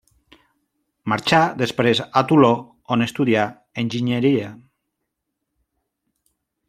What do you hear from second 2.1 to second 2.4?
a